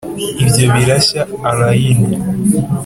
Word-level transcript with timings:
ibyo 0.43 0.63
birashya, 0.73 1.21
allayne. 1.49 2.05